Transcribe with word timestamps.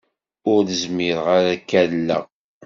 Ur 0.51 0.63
zemmreɣ 0.81 1.25
ara 1.37 1.49
ad 1.55 1.61
k-alleɣ 1.69 2.23